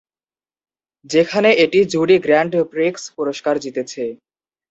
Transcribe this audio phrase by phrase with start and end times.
[1.05, 4.03] যেখানে এটি jury grand prix পুরস্কার জিতেছে।